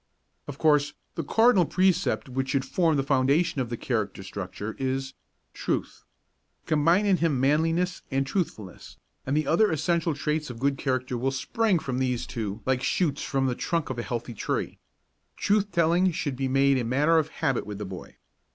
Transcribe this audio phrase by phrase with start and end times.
[0.47, 5.13] Of course, the cardinal precept which should form the foundation of the character structure is
[5.53, 6.05] Truth.
[6.65, 11.29] Combine in him manliness and truthfulness, and the other essential traits of good character will
[11.29, 14.79] spring from these two like shoots from the trunk of a healthy tree.
[15.37, 18.15] Truth telling should be made a matter of habit with the boy.